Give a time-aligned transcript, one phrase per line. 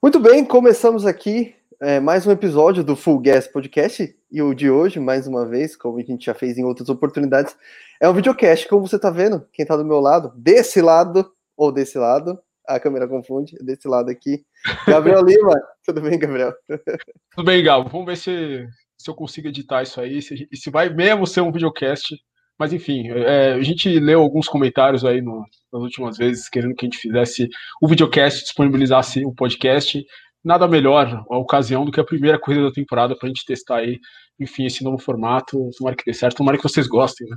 [0.00, 4.16] Muito bem, começamos aqui é, mais um episódio do Full Gas Podcast.
[4.30, 7.56] E o de hoje, mais uma vez, como a gente já fez em outras oportunidades,
[8.00, 11.72] é um videocast, como você está vendo, quem está do meu lado, desse lado, ou
[11.72, 14.44] desse lado, a câmera confunde, desse lado aqui,
[14.86, 15.60] Gabriel Lima.
[15.84, 16.54] Tudo bem, Gabriel?
[17.34, 17.88] Tudo bem, Gabo.
[17.88, 21.50] Vamos ver se, se eu consigo editar isso aí, se, se vai mesmo ser um
[21.50, 22.14] videocast.
[22.58, 26.84] Mas enfim, é, a gente leu alguns comentários aí no, nas últimas vezes, querendo que
[26.84, 27.48] a gente fizesse
[27.80, 30.04] o videocast, disponibilizasse o podcast.
[30.42, 33.78] Nada melhor a ocasião do que a primeira corrida da temporada para a gente testar
[33.78, 34.00] aí,
[34.40, 35.70] enfim, esse novo formato.
[35.78, 37.36] Tomara que dê certo, tomara que vocês gostem, né?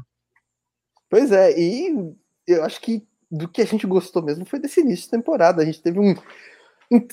[1.09, 2.13] Pois é, e
[2.47, 5.61] eu acho que do que a gente gostou mesmo foi desse início de temporada.
[5.61, 6.15] A gente teve um,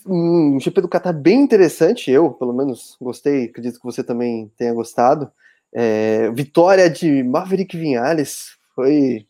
[0.07, 4.73] um GP do Qatar bem interessante, eu, pelo menos, gostei, acredito que você também tenha
[4.73, 5.31] gostado.
[5.75, 9.27] É, vitória de Maverick Vinhales foi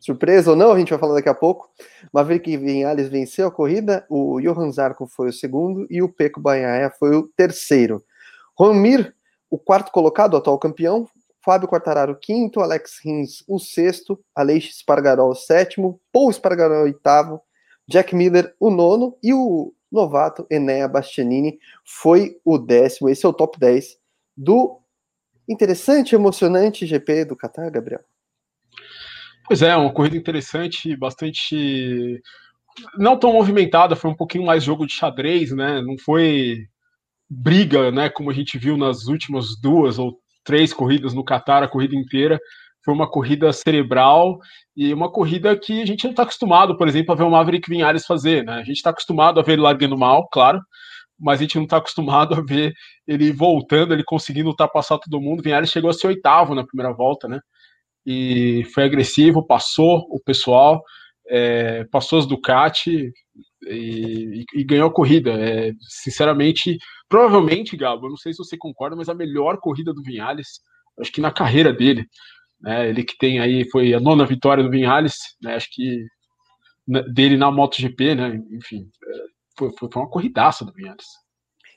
[0.00, 1.68] surpresa ou não, a gente vai falar daqui a pouco.
[2.12, 6.90] Maverick Vinhales venceu a corrida, o Johan Zarco foi o segundo e o Peco Banhaia
[6.90, 8.02] foi o terceiro.
[8.56, 9.14] Romir,
[9.50, 11.08] o quarto colocado, atual campeão,
[11.42, 17.40] Fábio Quartararo, quinto, Alex Rins, o sexto, Aleix Spargaró, o sétimo, Paul Spargaró, o oitavo,
[17.88, 23.08] Jack Miller, o nono, e o novato Enea Bastianini foi o décimo.
[23.08, 23.98] Esse é o top 10
[24.36, 24.79] do
[25.50, 28.00] interessante, emocionante GP do Qatar, Gabriel.
[29.46, 32.22] Pois é, uma corrida interessante, bastante.
[32.96, 35.82] Não tão movimentada, foi um pouquinho mais jogo de xadrez, né?
[35.82, 36.66] Não foi
[37.28, 38.08] briga, né?
[38.08, 42.38] Como a gente viu nas últimas duas ou três corridas no Qatar, a corrida inteira.
[42.84, 44.38] Foi uma corrida cerebral
[44.76, 47.68] e uma corrida que a gente não está acostumado, por exemplo, a ver o Maverick
[47.68, 48.54] Vinhares fazer, né?
[48.54, 50.60] A gente está acostumado a ver ele largando mal, claro,
[51.20, 52.72] mas a gente não está acostumado a ver
[53.06, 55.42] ele voltando, ele conseguindo ultrapassar todo mundo.
[55.42, 57.40] Vinhares chegou a ser oitavo na primeira volta, né?
[58.06, 60.82] E foi agressivo, passou o pessoal,
[61.28, 63.12] é, passou as Ducati
[63.66, 65.32] e, e, e ganhou a corrida.
[65.32, 70.02] É, sinceramente, provavelmente, Gabo, eu não sei se você concorda, mas a melhor corrida do
[70.02, 70.60] Vinhales,
[70.98, 72.06] acho que na carreira dele.
[72.60, 76.04] Né, ele que tem aí, foi a nona vitória do Vinhales, né, acho que
[77.12, 78.86] dele na MotoGP, né, enfim,
[79.68, 81.06] foi, foi uma corridaça do Vinhales.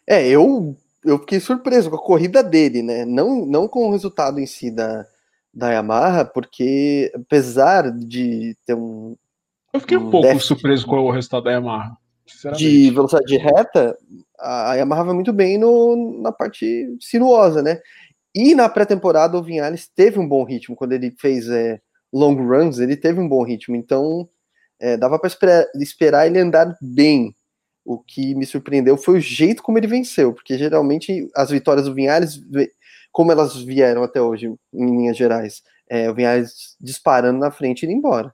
[0.08, 4.40] É, eu, eu fiquei surpreso com a corrida dele, né, não, não com o resultado
[4.40, 5.06] em si da,
[5.54, 9.16] da Yamaha, porque apesar de ter um.
[9.74, 11.98] Eu fiquei um, um pouco surpreso com o resultado da Yamaha.
[12.56, 13.98] De velocidade de reta,
[14.40, 17.80] a Yamaha vai muito bem no, na parte sinuosa, né?
[18.34, 20.76] E na pré-temporada o Vinhales teve um bom ritmo.
[20.76, 21.80] Quando ele fez é,
[22.12, 23.76] long runs, ele teve um bom ritmo.
[23.76, 24.28] Então
[24.80, 27.36] é, dava para esperar, esperar ele andar bem.
[27.86, 31.94] O que me surpreendeu foi o jeito como ele venceu, porque geralmente as vitórias do
[31.94, 32.42] Vinhales
[33.14, 35.62] como elas vieram até hoje, em linhas gerais.
[35.88, 38.34] É, o Vinhares disparando na frente e indo embora.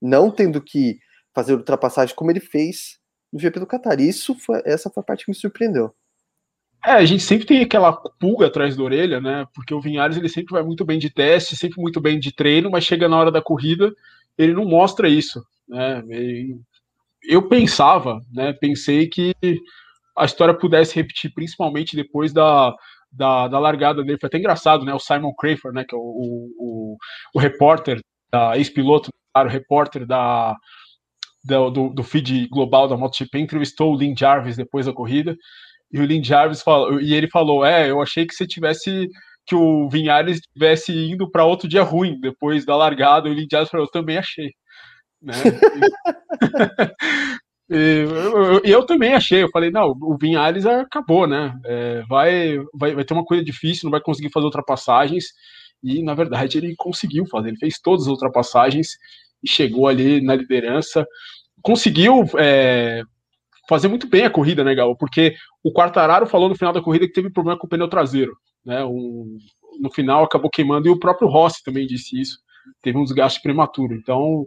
[0.00, 1.00] Não tendo que
[1.34, 3.00] fazer ultrapassagem como ele fez
[3.32, 4.00] no GP do Qatar.
[4.00, 5.92] Isso foi, essa foi a parte que me surpreendeu.
[6.84, 9.46] É, a gente sempre tem aquela pulga atrás da orelha, né?
[9.54, 12.70] Porque o Vinhares ele sempre vai muito bem de teste, sempre muito bem de treino,
[12.70, 13.92] mas chega na hora da corrida,
[14.38, 16.02] ele não mostra isso, né?
[17.24, 18.52] Eu pensava, né?
[18.52, 19.34] Pensei que
[20.16, 22.74] a história pudesse repetir, principalmente depois da,
[23.10, 24.18] da, da largada dele.
[24.20, 24.94] Foi até engraçado, né?
[24.94, 25.84] O Simon Crafer, né?
[25.84, 26.00] Que é o,
[26.58, 26.96] o,
[27.34, 28.00] o repórter,
[28.56, 30.54] ex-piloto, o repórter da,
[31.44, 35.36] da, do, do feed global da MotoGP, entrevistou o Lin Jarvis depois da corrida.
[35.92, 39.08] E o Lin Jarvis falou, e ele falou: É, eu achei que você tivesse
[39.46, 43.28] que o Vinhares estivesse indo para outro dia ruim depois da largada.
[43.28, 44.50] O Lin Jarvis falou: Eu também achei.
[45.22, 45.34] Né?
[47.70, 47.74] E
[48.10, 51.58] eu, eu, também achei, eu falei, não, o Vinhares acabou, né?
[51.64, 55.26] É, vai, vai, vai ter uma coisa difícil, não vai conseguir fazer ultrapassagens.
[55.82, 58.90] E na verdade ele conseguiu fazer, ele fez todas as ultrapassagens
[59.42, 61.06] e chegou ali na liderança.
[61.60, 63.02] Conseguiu é,
[63.68, 64.96] fazer muito bem a corrida, né, Gal?
[64.96, 68.36] Porque o Quartararo falou no final da corrida que teve problema com o pneu traseiro,
[68.64, 68.84] né?
[68.84, 72.38] No final acabou queimando, e o próprio Rossi também disse isso,
[72.82, 73.94] teve um desgaste prematuro.
[73.94, 74.46] Então,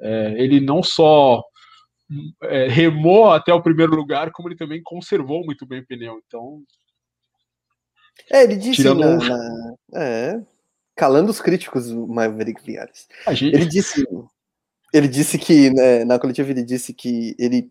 [0.00, 1.42] é, ele não só
[2.42, 6.20] é, remou até o primeiro lugar, como ele também conservou muito bem o pneu.
[6.26, 6.62] Então.
[8.30, 9.00] É, ele disse tirando...
[9.00, 10.40] na, na, é,
[10.96, 13.06] calando os críticos, o Maverick Vinhares.
[13.28, 13.54] Gente...
[13.54, 14.06] Ele disse,
[14.92, 17.70] ele disse que né, na coletiva ele disse que ele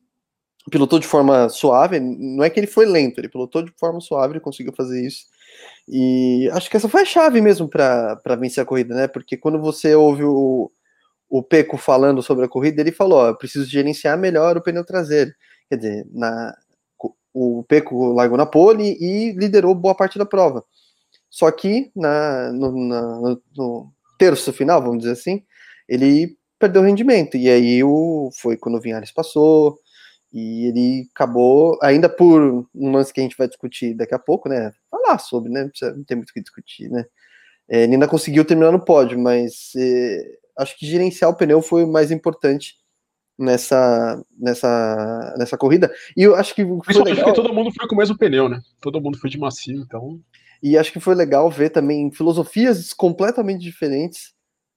[0.70, 2.00] pilotou de forma suave.
[2.00, 5.26] Não é que ele foi lento, ele pilotou de forma suave, ele conseguiu fazer isso.
[5.88, 9.08] E acho que essa foi a chave mesmo para vencer a corrida, né?
[9.08, 10.72] Porque quando você ouve o,
[11.30, 14.86] o Peco falando sobre a corrida, ele falou: ó, eu preciso gerenciar melhor o pneu
[14.86, 15.32] traseiro.
[15.70, 16.56] Quer dizer, na,
[17.34, 20.64] o Peco largou na pole e liderou boa parte da prova.
[21.30, 25.44] Só que na, no, na, no terço final, vamos dizer assim,
[25.88, 27.38] ele perdeu rendimento.
[27.38, 29.78] E aí o, foi quando o Vinhares passou.
[30.34, 34.50] E ele acabou, ainda por um lance que a gente vai discutir daqui a pouco,
[34.50, 34.72] né?
[34.92, 35.70] Falar sobre, né?
[35.82, 37.06] Não tem muito o que discutir, né?
[37.70, 41.84] É, ele ainda conseguiu terminar no pódio, mas é, acho que gerenciar o pneu foi
[41.84, 42.76] o mais importante
[43.38, 45.92] nessa, nessa, nessa corrida.
[46.16, 47.34] E eu acho que foi legal...
[47.34, 48.62] todo mundo foi com o mesmo pneu, né?
[48.82, 50.20] Todo mundo foi de macio, então.
[50.62, 54.34] E acho que foi legal ver também filosofias completamente diferentes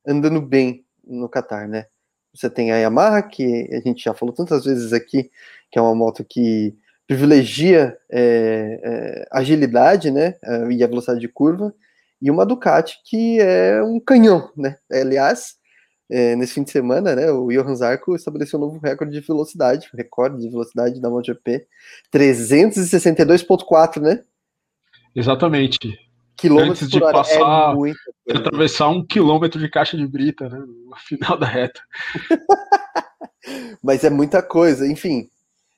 [0.06, 1.86] andando bem no Qatar, né?
[2.34, 5.30] Você tem a Yamaha, que a gente já falou tantas vezes aqui,
[5.70, 10.36] que é uma moto que privilegia é, é, agilidade, né?
[10.44, 11.74] É, e a velocidade de curva,
[12.22, 14.76] e uma Ducati que é um canhão, né?
[14.92, 15.56] Aliás,
[16.10, 19.88] é, nesse fim de semana, né, o Johan Zarco estabeleceu um novo recorde de velocidade,
[19.94, 21.66] recorde de velocidade da MotoGP,
[22.12, 24.24] 362.4, né?
[25.14, 25.98] Exatamente.
[26.36, 27.74] Quilômetros Antes de é passar,
[28.26, 31.80] é atravessar um quilômetro de caixa de brita, né, no final da reta.
[33.82, 35.28] Mas é muita coisa, enfim.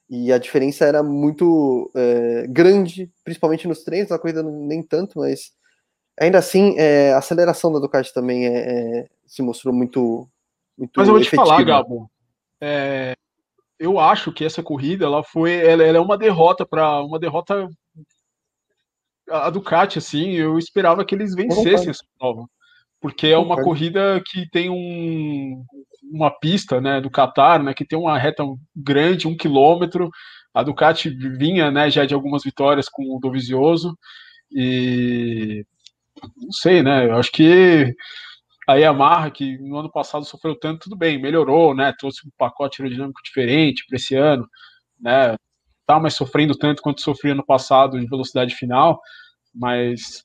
[0.09, 5.53] E a diferença era muito é, grande, principalmente nos treinos, na corrida nem tanto, mas
[6.21, 10.29] ainda assim, é, a aceleração da Ducati também é, é, se mostrou muito,
[10.77, 11.43] muito Mas eu vou efetiva.
[11.43, 12.11] te falar, Gabo,
[12.61, 13.15] é,
[13.79, 17.67] eu acho que essa corrida ela foi, ela, ela é uma derrota para uma derrota
[19.31, 22.45] a Ducati, assim, eu esperava que eles vencessem essa prova,
[23.01, 25.65] porque é uma corrida que tem um,
[26.13, 28.45] uma pista, né, do Qatar, né, que tem uma reta
[28.77, 30.11] grande, um quilômetro.
[30.53, 33.97] A Ducati vinha, né, já de algumas vitórias com o Dovizioso
[34.51, 35.65] e
[36.37, 37.07] não sei, né?
[37.07, 37.95] Eu acho que
[38.69, 41.93] a Yamaha, que no ano passado sofreu tanto, tudo bem, melhorou, né?
[41.99, 44.49] Trouxe um pacote aerodinâmico diferente para esse ano,
[45.01, 45.37] né?
[45.87, 49.01] Tá mais sofrendo tanto quanto sofria no passado de velocidade final,
[49.55, 50.25] mas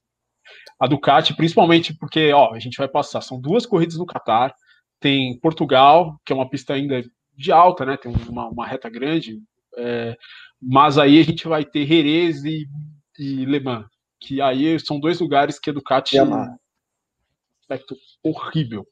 [0.79, 4.53] a Ducati, principalmente porque, ó, a gente vai passar, são duas corridas no Qatar,
[4.99, 7.03] tem Portugal, que é uma pista ainda
[7.35, 7.97] de alta, né?
[7.97, 9.39] Tem uma, uma reta grande,
[9.77, 10.15] é,
[10.61, 12.67] mas aí a gente vai ter Jerez e,
[13.17, 13.85] e Le Mans,
[14.19, 16.17] que aí são dois lugares que a Ducati
[17.67, 18.87] aspecto horrível.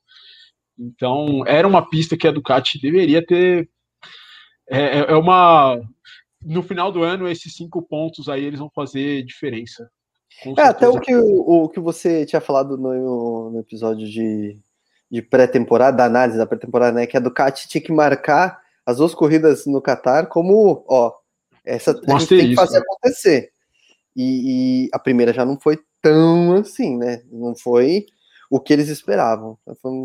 [0.77, 3.69] Então, era uma pista que a Ducati deveria ter.
[4.69, 5.79] É, é, é uma.
[6.41, 9.89] No final do ano, esses cinco pontos aí eles vão fazer diferença.
[10.57, 14.59] É, até o que, o, o, que você tinha falado no, no episódio de,
[15.09, 17.07] de pré-temporada, da análise da pré-temporada, né?
[17.07, 21.13] Que a Ducati tinha que marcar as duas corridas no Qatar como, ó,
[21.63, 23.49] essa a gente tem que fazer acontecer.
[24.15, 27.23] E, e, a primeira já não foi tão assim, né?
[27.31, 28.05] Não foi
[28.49, 29.57] o que eles esperavam.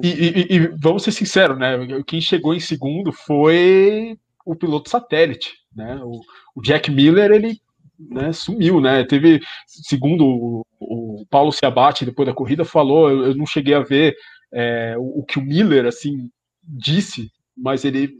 [0.02, 1.78] E, e, e, vamos ser sinceros, né?
[2.06, 6.00] Quem chegou em segundo foi o piloto satélite, né?
[6.02, 6.20] O,
[6.54, 7.60] o Jack Miller, ele
[7.98, 9.04] né, sumiu, né?
[9.04, 13.80] Teve, segundo o, o Paulo Ciabatti, depois da corrida, falou, eu, eu não cheguei a
[13.80, 14.16] ver
[14.52, 16.30] é, o, o, que o Miller, assim,
[16.62, 18.14] disse, mas ele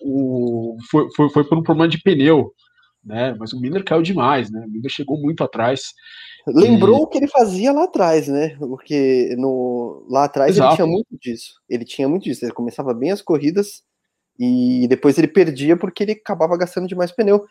[0.00, 2.52] o, foi, foi, foi por um problema de pneu,
[3.04, 3.34] né?
[3.38, 4.64] Mas o Miller caiu demais, né?
[4.66, 5.92] O Miller chegou muito atrás.
[6.54, 7.02] Lembrou e...
[7.02, 8.56] o que ele fazia lá atrás, né?
[8.58, 10.70] Porque no, lá atrás Exato.
[10.70, 11.54] ele tinha muito disso.
[11.68, 12.44] Ele tinha muito disso.
[12.44, 13.82] Ele começava bem as corridas
[14.38, 17.44] e depois ele perdia porque ele acabava gastando demais pneu.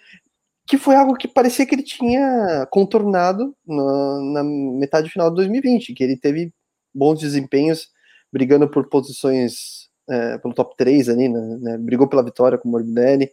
[0.65, 5.93] Que foi algo que parecia que ele tinha contornado na, na metade final de 2020,
[5.93, 6.53] que ele teve
[6.93, 7.89] bons desempenhos,
[8.31, 11.57] brigando por posições é, pelo top 3 ali, né?
[11.61, 13.29] né brigou pela vitória com o Morbidelli,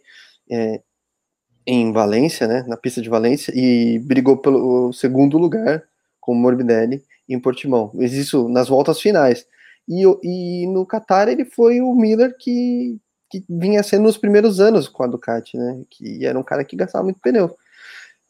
[0.49, 0.81] é,
[1.65, 5.83] em Valência, né, na pista de Valência, e brigou pelo segundo lugar
[6.19, 7.91] com o Morbidelli em Portimão.
[7.95, 9.45] Isso nas voltas finais.
[9.87, 12.99] E, e no Qatar ele foi o Miller que,
[13.29, 16.75] que vinha sendo nos primeiros anos com a Ducati, né, que era um cara que
[16.75, 17.55] gastava muito pneu.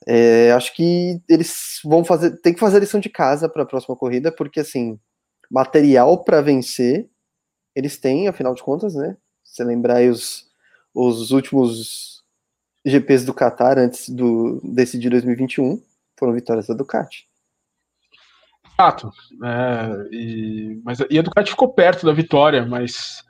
[0.07, 3.65] É, acho que eles vão fazer, tem que fazer a lição de casa para a
[3.65, 4.99] próxima corrida, porque assim,
[5.49, 7.09] material para vencer
[7.75, 9.17] eles têm, afinal de contas, né?
[9.43, 10.47] Se lembrar aí os,
[10.93, 12.14] os últimos
[12.85, 15.81] GPs do Qatar antes do desse de 2021
[16.17, 17.27] foram vitórias da Ducati.
[18.77, 19.11] Exato.
[19.43, 23.23] É, e, mas, e a Ducati ficou perto da vitória, mas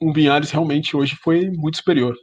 [0.00, 2.16] o Vinhares realmente hoje foi muito superior.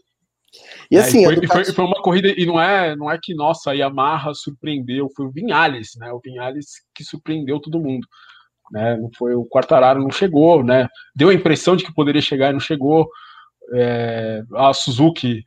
[0.89, 1.65] E assim, é, e foi, Ducati...
[1.65, 5.27] foi, foi, uma corrida, e não é, não é que, nossa, a Yamaha surpreendeu, foi
[5.27, 6.11] o Vinhales, né?
[6.11, 8.05] O Vinhales que surpreendeu todo mundo.
[8.71, 8.97] Né?
[8.97, 10.87] Não foi o Quartararo, não chegou, né?
[11.15, 13.07] Deu a impressão de que poderia chegar e não chegou.
[13.73, 15.43] É, a Suzuki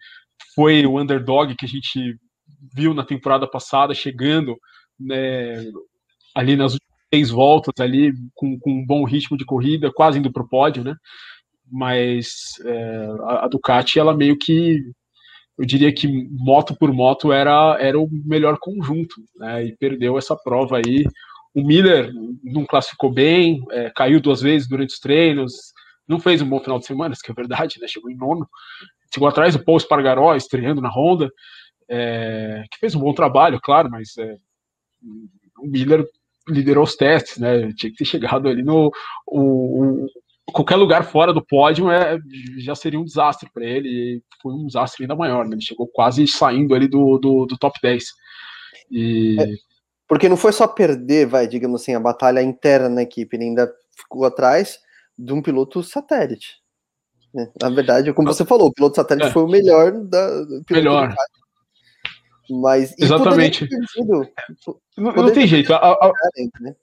[0.55, 2.17] foi o underdog que a gente
[2.75, 4.57] viu na temporada passada, chegando
[4.99, 5.65] né,
[6.35, 6.77] ali nas
[7.13, 10.83] seis voltas, ali com, com, um bom ritmo de corrida, quase indo para o pódio,
[10.83, 10.95] né?
[11.71, 12.29] Mas
[12.65, 14.81] é, a, a, Ducati, ela meio que,
[15.57, 19.67] eu diria que moto por moto era, era o melhor conjunto, né?
[19.67, 21.05] E perdeu essa prova aí.
[21.55, 25.53] O Miller não classificou bem, é, caiu duas vezes durante os treinos,
[26.07, 27.87] não fez um bom final de semana, isso que é verdade, né?
[27.87, 28.47] Chegou em nono,
[29.15, 31.31] chegou atrás do Paul Spargaró, estreando na Honda,
[31.89, 34.37] é, que fez um bom trabalho, claro, mas é,
[35.59, 36.05] o Miller
[36.49, 37.73] liderou os testes, né?
[37.75, 38.91] Tinha que ter chegado ali no.
[39.27, 42.19] O, o, qualquer lugar fora do pódio é,
[42.59, 44.23] já seria um desastre para ele.
[44.43, 45.55] Foi um desastre ainda maior, né?
[45.55, 48.05] Ele chegou quase saindo ali do, do, do top 10.
[48.91, 49.37] E...
[49.41, 49.47] É,
[50.07, 53.73] porque não foi só perder, vai, digamos assim, a batalha interna na equipe, ele ainda
[53.97, 54.79] ficou atrás
[55.19, 56.64] de um piloto satélite.
[57.35, 57.51] Né?
[57.61, 59.33] Na verdade, como você falou, o piloto satélite é.
[59.33, 60.47] foi o melhor da.
[60.71, 61.13] Melhor.
[62.49, 63.67] Mas exatamente.
[63.67, 64.29] Perdido,
[64.97, 65.73] não, não, tem jeito.
[65.75, 66.13] A, a,
[66.61, 66.77] né?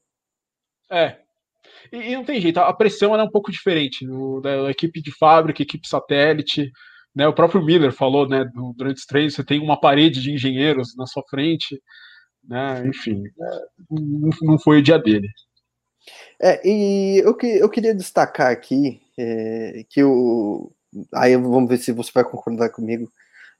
[0.91, 1.17] É.
[1.91, 2.59] E, e, não tem jeito.
[2.59, 6.69] A pressão é um pouco diferente no, da equipe de fábrica, equipe satélite.
[7.13, 10.95] Né, o próprio Miller falou, né, durante os treinos, você tem uma parede de engenheiros
[10.95, 11.77] na sua frente,
[12.41, 13.21] né, enfim,
[13.89, 15.27] não, não foi o dia dele.
[16.41, 20.71] É, e eu, que, eu queria destacar aqui é, que o.
[21.13, 23.11] Aí vamos ver se você vai concordar comigo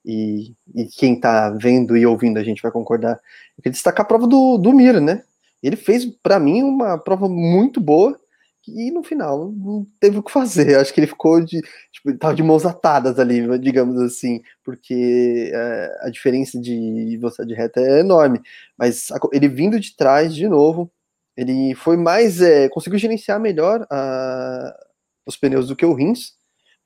[0.06, 3.20] e, e quem está vendo e ouvindo a gente vai concordar.
[3.64, 5.24] Destacar a prova do, do Mira, né?
[5.62, 8.20] Ele fez, para mim, uma prova muito boa
[8.68, 10.78] e no final não teve o que fazer.
[10.78, 11.62] Acho que ele ficou de.
[11.92, 17.56] Tipo, tava de mãos atadas ali, digamos assim, porque é, a diferença de velocidade de
[17.56, 18.42] reta é enorme.
[18.78, 20.92] Mas ele vindo de trás de novo,
[21.36, 22.42] ele foi mais.
[22.42, 24.76] É, conseguiu gerenciar melhor a,
[25.26, 26.34] os pneus do que o Rins,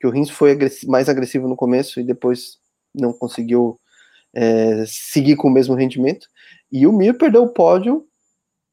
[0.00, 2.58] que o Rins foi agressivo, mais agressivo no começo e depois
[2.94, 3.78] não conseguiu
[4.34, 6.26] é, seguir com o mesmo rendimento.
[6.70, 8.06] E o Mir perdeu o pódio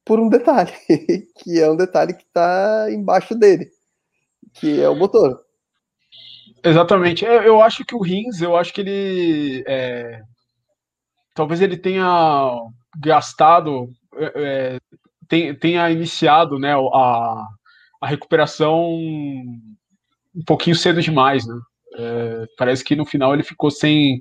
[0.05, 0.74] por um detalhe,
[1.39, 3.70] que é um detalhe que está embaixo dele,
[4.53, 5.41] que é o motor.
[6.63, 7.25] Exatamente.
[7.25, 9.63] Eu acho que o Rins, eu acho que ele.
[9.67, 10.22] É,
[11.34, 12.51] talvez ele tenha
[12.98, 14.79] gastado, é, é
[15.60, 17.48] tenha iniciado né, a,
[18.04, 18.84] a recuperação
[20.36, 21.56] um pouquinho cedo demais, né?
[21.96, 24.20] É, parece que no final ele ficou sem,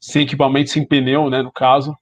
[0.00, 1.94] sem equipamento, sem pneu, né, no caso,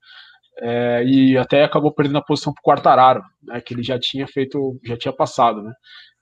[0.60, 4.26] é, e até acabou perdendo a posição para o Quartararo, né, que ele já tinha
[4.26, 5.72] feito, já tinha passado, né.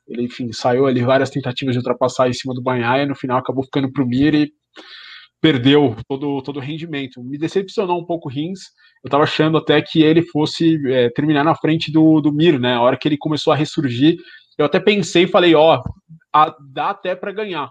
[0.09, 3.65] Ele, enfim, saiu ali várias tentativas de ultrapassar em cima do Banhaia, no final acabou
[3.65, 4.53] ficando para o Mir e
[5.41, 7.23] perdeu todo, todo o rendimento.
[7.23, 8.61] Me decepcionou um pouco o Rins,
[9.05, 12.75] eu estava achando até que ele fosse é, terminar na frente do, do Mir, né,
[12.75, 14.17] a hora que ele começou a ressurgir,
[14.61, 15.83] eu até pensei e falei, ó,
[16.73, 17.71] dá até para ganhar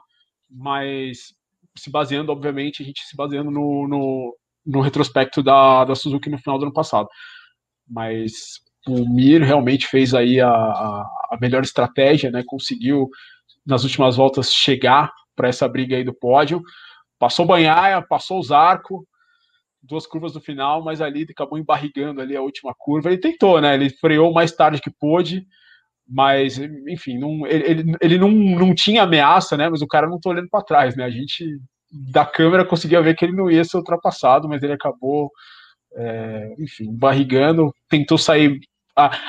[0.49, 1.33] mas
[1.77, 6.39] se baseando, obviamente, a gente se baseando no, no, no retrospecto da, da Suzuki no
[6.39, 7.07] final do ano passado.
[7.87, 12.43] Mas o Mir realmente fez aí a, a, melhor estratégia, né?
[12.45, 13.09] Conseguiu
[13.65, 16.61] nas últimas voltas chegar para essa briga aí do pódio.
[17.19, 19.07] Passou Banhaia, passou o Zarco,
[19.81, 23.09] duas curvas no final, mas ali acabou embarrigando ali a última curva.
[23.09, 23.75] Ele tentou, né?
[23.75, 25.45] Ele freou mais tarde que pôde,
[26.09, 29.69] mas, enfim, não, ele, ele não, não tinha ameaça, né?
[29.69, 31.03] Mas o cara não tá olhando para trás, né?
[31.03, 31.45] A gente
[31.91, 35.31] da câmera conseguia ver que ele não ia ser ultrapassado, mas ele acabou,
[35.95, 38.59] é, enfim, barrigando, tentou sair,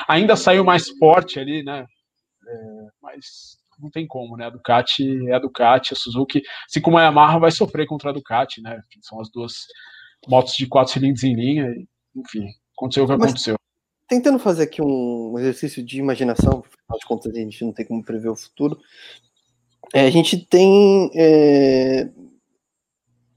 [0.07, 1.85] ainda saiu mais forte ali, né?
[2.47, 4.47] É, mas não tem como, né?
[4.47, 8.13] A Ducati é a Ducati, a Suzuki, assim como a Yamaha vai sofrer contra a
[8.13, 8.81] Ducati, né?
[9.01, 9.53] São as duas
[10.27, 11.75] motos de quatro cilindros em linha,
[12.15, 13.60] enfim, aconteceu o que mas, aconteceu
[14.11, 18.03] tentando fazer aqui um exercício de imaginação, afinal de contas a gente não tem como
[18.03, 18.77] prever o futuro.
[19.93, 21.09] É, a gente tem.
[21.15, 22.09] É...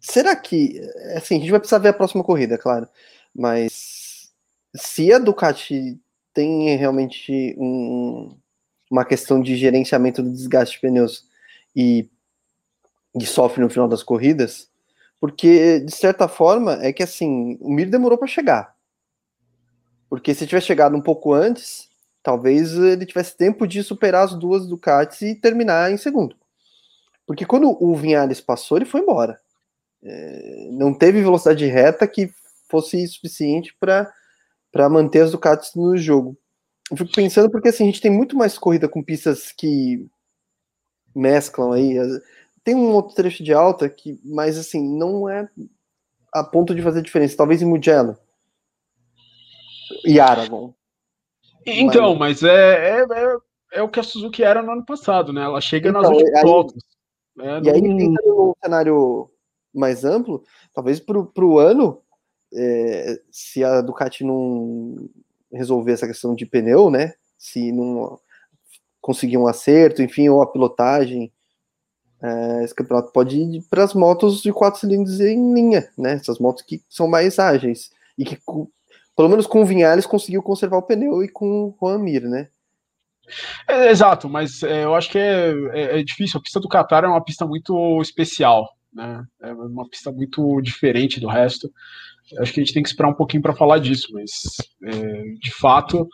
[0.01, 0.81] Será que.
[1.17, 2.89] Assim, a gente vai precisar ver a próxima corrida, claro.
[3.33, 4.33] Mas
[4.75, 5.97] se a Ducati
[6.33, 8.37] tem realmente um,
[8.91, 11.25] uma questão de gerenciamento do desgaste de pneus
[11.77, 12.11] e,
[13.15, 14.69] e sofre no final das corridas,
[15.21, 18.74] porque de certa forma é que assim, o Mir demorou para chegar
[20.15, 21.89] porque se tivesse chegado um pouco antes,
[22.23, 26.37] talvez ele tivesse tempo de superar as duas Ducatis e terminar em segundo.
[27.27, 29.41] Porque quando o Vinhales passou, ele foi embora.
[30.05, 32.31] É, não teve velocidade reta que
[32.69, 36.39] fosse suficiente para manter as Ducatis no jogo.
[36.93, 40.07] Eu fico pensando porque assim, a gente tem muito mais corrida com pistas que
[41.13, 41.97] mesclam aí.
[42.63, 45.49] Tem um outro trecho de alta que, mas assim, não é
[46.33, 47.37] a ponto de fazer diferença.
[47.37, 48.17] Talvez em Mugello
[50.05, 50.75] e Aragon.
[51.67, 53.37] Então, mas, mas é, é, é,
[53.75, 55.43] é, o que a Suzuki era no ano passado, né?
[55.43, 56.83] Ela chega então, nas últimas voltas.
[57.35, 57.61] Né?
[57.65, 59.31] E aí, pensando num cenário
[59.73, 62.01] mais amplo, talvez para o ano,
[62.53, 65.09] é, se a Ducati não
[65.53, 67.15] resolver essa questão de pneu, né?
[67.39, 68.19] Se não
[69.01, 71.33] conseguir um acerto, enfim, ou a pilotagem,
[72.23, 76.15] é, esse campeonato pode ir para as motos de quatro cilindros em linha, né?
[76.15, 78.39] Essas motos que são mais ágeis e que
[79.17, 82.49] pelo menos com o Vinhales conseguiu conservar o pneu e com o Juan Mir, né?
[83.69, 86.39] É, exato, mas é, eu acho que é, é, é, difícil.
[86.39, 89.25] A pista do Qatar é uma pista muito especial, né?
[89.43, 91.71] É uma pista muito diferente do resto.
[92.39, 94.31] Acho que a gente tem que esperar um pouquinho para falar disso, mas
[94.83, 96.07] é, de fato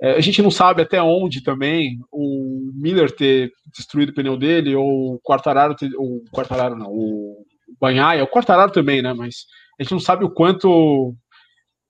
[0.00, 4.74] é, a gente não sabe até onde também o Miller ter destruído o pneu dele
[4.74, 7.44] ou o Quartararo, ter, o Quartararo não, o
[7.80, 9.14] Banhaia, o Quartararo também, né?
[9.14, 9.46] Mas
[9.78, 11.14] a gente não sabe o quanto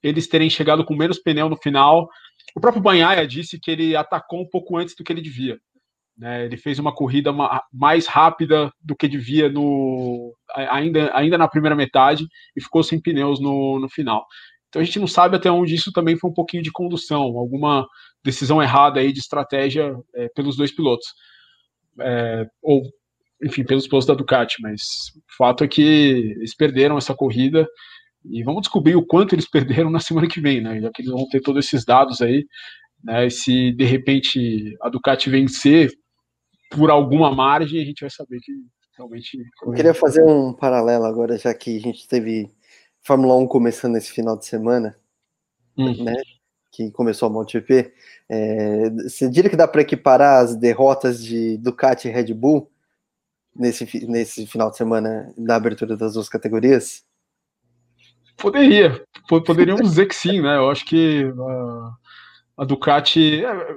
[0.07, 2.09] eles terem chegado com menos pneu no final.
[2.55, 5.59] O próprio Banhaia disse que ele atacou um pouco antes do que ele devia.
[6.17, 7.31] Né, ele fez uma corrida
[7.71, 13.39] mais rápida do que devia no, ainda, ainda na primeira metade e ficou sem pneus
[13.39, 14.25] no, no final.
[14.69, 17.87] Então a gente não sabe até onde isso também foi um pouquinho de condução, alguma
[18.25, 21.07] decisão errada aí de estratégia é, pelos dois pilotos.
[22.01, 22.83] É, ou,
[23.43, 24.81] enfim, pelos pilotos da Ducati, mas
[25.17, 27.69] o fato é que eles perderam essa corrida
[28.31, 30.81] e vamos descobrir o quanto eles perderam na semana que vem, né?
[30.81, 32.47] Já que eles vão ter todos esses dados aí,
[33.03, 33.29] né?
[33.31, 35.93] Se de repente a Ducati vencer
[36.71, 38.53] por alguma margem, a gente vai saber que
[38.97, 39.39] realmente.
[39.63, 42.51] Eu queria fazer um paralelo agora, já que a gente teve
[43.03, 44.97] Fórmula 1 começando esse final de semana,
[45.77, 46.05] hum.
[46.05, 46.15] né?
[46.73, 47.93] Que começou a MotoGP.
[48.29, 52.71] É, você diria que dá para equiparar as derrotas de Ducati e Red Bull
[53.55, 57.05] nesse, nesse final de semana da abertura das duas categorias?
[58.37, 60.57] Poderia, poderíamos dizer que sim, né?
[60.57, 63.45] Eu acho que a, a Ducati.
[63.45, 63.77] É,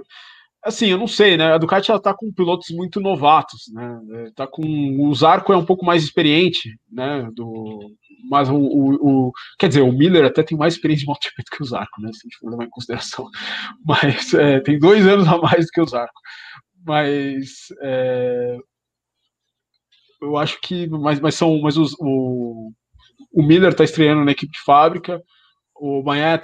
[0.64, 1.54] assim, eu não sei, né?
[1.54, 4.00] A Ducati ela tá com pilotos muito novatos, né?
[4.14, 4.64] É, tá com
[5.00, 7.30] o Zarco é um pouco mais experiente, né?
[7.34, 7.96] Do,
[8.30, 11.56] mas o, o, o, quer dizer, o Miller até tem mais experiência de MotoGP do
[11.56, 12.12] que o Zarco, né?
[12.12, 13.30] Se a gente for levar em consideração,
[13.86, 16.20] mas é, tem dois anos a mais do que o Zarco,
[16.86, 18.58] mas é,
[20.22, 22.72] eu acho que, mas, mas são, mas os, o,
[23.32, 25.22] o Miller está estreando na equipe de fábrica,
[25.76, 26.42] o Banhaia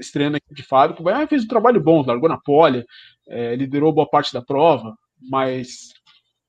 [0.00, 1.00] estreando na equipe de fábrica.
[1.00, 2.84] O Banhaia fez um trabalho bom, largou na pole,
[3.28, 4.94] é, liderou boa parte da prova,
[5.30, 5.92] mas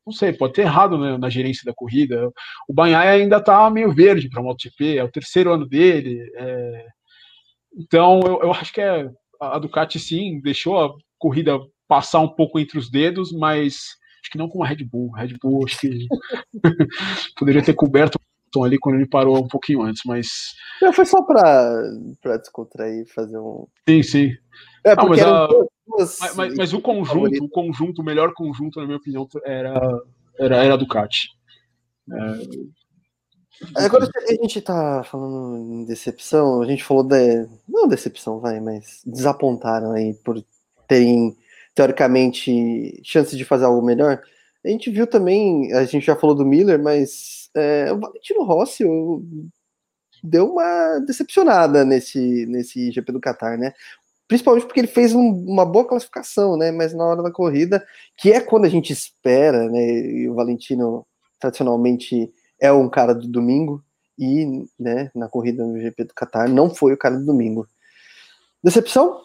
[0.06, 2.32] não sei, pode ter errado né, na gerência da corrida.
[2.68, 6.20] O Banhaia ainda está meio verde para a MotoGP, é o terceiro ano dele.
[6.36, 6.86] É...
[7.78, 9.08] Então, eu, eu, acho que é,
[9.40, 14.38] a Ducati sim deixou a corrida passar um pouco entre os dedos, mas acho que
[14.38, 15.16] não com a Red Bull.
[15.16, 16.08] A Red Bull acho que
[17.38, 18.20] poderia ter coberto
[18.64, 20.56] ali quando ele parou um pouquinho antes, mas.
[20.82, 21.82] Não, foi só para
[22.38, 23.68] descontrair, fazer um.
[23.88, 24.32] Sim, sim.
[24.84, 25.48] É, porque ah, mas, a...
[25.48, 26.18] duas...
[26.20, 30.02] mas, mas, mas, o conjunto, o conjunto, o melhor conjunto, na minha opinião, era,
[30.40, 31.30] era, era a Ducati.
[32.12, 32.80] É...
[33.76, 37.48] Agora a gente tá falando em decepção, a gente falou de.
[37.68, 40.42] Não decepção, vai, mas desapontaram aí por
[40.88, 41.36] terem,
[41.76, 44.22] teoricamente, chances de fazer algo melhor.
[44.66, 48.84] A gente viu também, a gente já falou do Miller, mas é, o Valentino Rossi
[48.84, 49.24] eu,
[50.24, 53.74] deu uma decepcionada nesse, nesse GP do Qatar, né?
[54.28, 56.72] Principalmente porque ele fez um, uma boa classificação, né?
[56.72, 57.86] Mas na hora da corrida,
[58.18, 59.82] que é quando a gente espera, né?
[59.82, 61.06] E o Valentino
[61.40, 63.84] tradicionalmente é um cara do domingo,
[64.20, 67.66] e né, na corrida no GP do Qatar não foi o cara do domingo.
[68.62, 69.22] Decepção?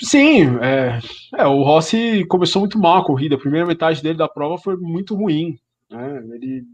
[0.00, 1.00] Sim, é,
[1.36, 3.34] é, o Rossi começou muito mal a corrida.
[3.34, 5.58] A primeira metade dele da prova foi muito ruim.
[5.90, 6.22] Né?
[6.34, 6.64] Ele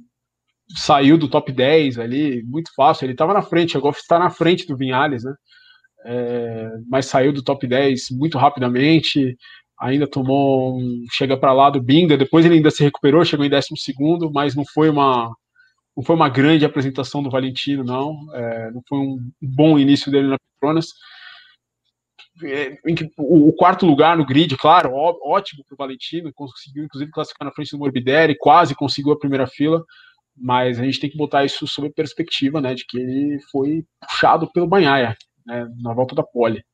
[0.77, 3.05] saiu do top 10 ali, muito fácil.
[3.05, 5.35] Ele estava na frente, chegou a estar na frente do Vinhales, né?
[6.07, 9.37] É, mas saiu do top 10 muito rapidamente.
[9.81, 12.16] Ainda tomou um chega para lá do Binga.
[12.16, 13.66] Depois ele ainda se recuperou, chegou em 12,
[14.33, 15.35] mas não foi uma
[15.96, 18.16] não foi uma grande apresentação do Valentino, não.
[18.35, 20.88] É, não foi um bom início dele na Petronas.
[22.42, 22.77] É,
[23.16, 27.70] o, quarto lugar no grid, claro, ótimo para o Valentino, conseguiu inclusive classificar na frente
[27.70, 29.85] do Morbidelli, quase conseguiu a primeira fila,
[30.37, 34.51] mas a gente tem que botar isso sob perspectiva, né, de que ele foi puxado
[34.53, 35.16] pelo Banhaia,
[35.47, 36.64] né, na volta da pole.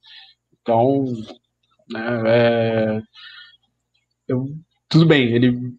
[0.62, 1.04] Então,
[1.90, 3.02] né, é,
[4.28, 4.46] eu,
[4.88, 5.74] tudo bem, ele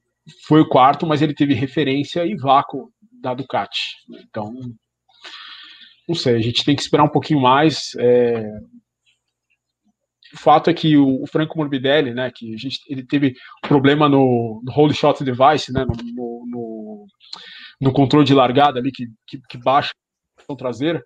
[0.45, 2.91] foi o quarto, mas ele teve referência e vácuo
[3.21, 3.95] da Ducati.
[4.09, 4.53] Então,
[6.07, 7.95] não sei, a gente tem que esperar um pouquinho mais.
[7.97, 8.43] É,
[10.33, 14.61] o fato é que o, o, Franco Morbidelli, né, que gente, ele teve problema no,
[14.63, 17.07] no Holy Shot Device, né, no, no,
[17.79, 19.91] no, controle de largada ali, que, que, que baixa
[20.49, 21.03] a traseira,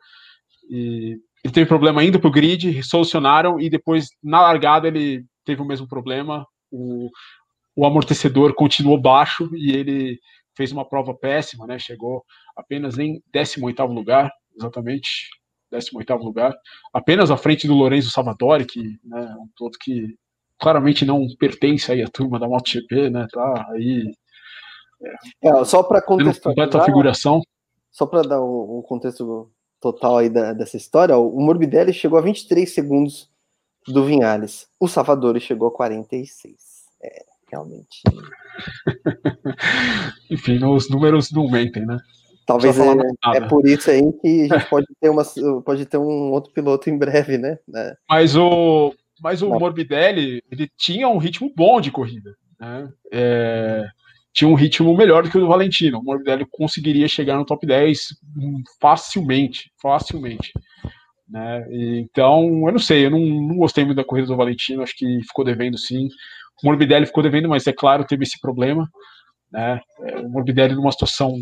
[0.70, 5.62] e ele teve problema indo para o grid, solucionaram, e depois, na largada, ele teve
[5.62, 7.10] o mesmo problema, o,
[7.76, 10.20] o amortecedor continuou baixo, e ele
[10.56, 12.24] fez uma prova péssima, né, chegou
[12.56, 15.28] apenas em 18º lugar, exatamente,
[15.72, 16.54] 18º lugar,
[16.94, 20.18] apenas à frente do Lorenzo Salvatore, que né, é um piloto que
[20.60, 24.12] claramente não pertence aí à turma da MotoGP, né, tá aí...
[25.44, 26.86] É, é só para contextualizar...
[26.86, 27.42] figuração.
[27.92, 32.22] Só para dar o, o, contexto total aí da, dessa história, o Morbidelli chegou a
[32.22, 33.30] 23 segundos
[33.88, 36.56] do Vinhales, o Salvador chegou a 46.
[37.02, 38.02] É, realmente.
[40.30, 41.98] Enfim, os números não mentem, né?
[42.46, 45.24] Talvez é, é, por isso aí que a gente pode ter, uma,
[45.64, 47.58] pode ter um outro piloto em breve, né?
[47.76, 47.96] É.
[48.08, 52.36] Mas o, mas o Morbidelli, ele tinha um ritmo bom de corrida.
[52.60, 52.90] Né?
[53.12, 53.86] É,
[54.32, 56.00] tinha um ritmo melhor do que o do Valentino.
[56.00, 58.10] O Morbidelli conseguiria chegar no top 10
[58.80, 60.52] facilmente, facilmente.
[61.28, 61.66] Né?
[61.72, 65.24] então, eu não sei, eu não, não, gostei muito da corrida do Valentino, acho que
[65.24, 66.08] ficou devendo sim.
[66.64, 68.88] O Morbidelli ficou devendo, mas é claro, teve esse problema.
[69.52, 69.82] Né?
[70.02, 71.36] É, o Morbidelli numa situação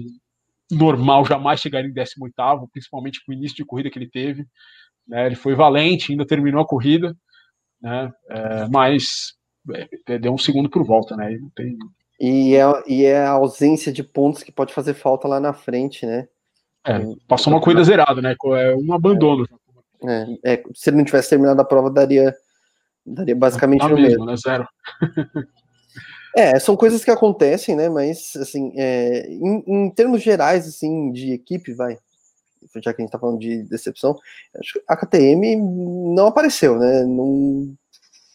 [0.73, 2.33] normal jamais chegaria em 18
[2.71, 4.45] principalmente com o início de corrida que ele teve.
[5.07, 5.25] Né?
[5.25, 7.15] Ele foi valente, ainda terminou a corrida,
[7.81, 8.12] né?
[8.29, 9.33] É, mas
[10.07, 11.33] é, deu um segundo por volta, né?
[11.33, 11.77] E, tem...
[12.19, 16.05] e, é, e é a ausência de pontos que pode fazer falta lá na frente,
[16.05, 16.27] né?
[16.86, 18.36] É, passou uma corrida zerada, né?
[18.57, 19.47] É um abandono.
[20.05, 22.33] É, é, se ele não tivesse terminado a prova, daria,
[23.05, 24.25] daria basicamente o mesmo, mesmo.
[24.25, 24.36] Né?
[24.36, 24.67] Zero.
[26.36, 27.89] É, são coisas que acontecem, né?
[27.89, 31.98] Mas, assim, é, em, em, termos gerais, assim, de equipe, vai,
[32.76, 34.17] já que a gente tá falando de decepção,
[34.60, 35.56] acho que a KTM
[36.15, 37.04] não apareceu, né?
[37.04, 37.76] Não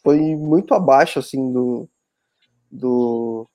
[0.03, 1.89] foi muito abaixo, assim, do.
[2.71, 3.47] do